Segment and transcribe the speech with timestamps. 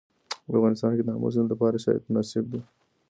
[0.45, 2.61] په افغانستان کې د آمو سیند لپاره شرایط مناسب دي.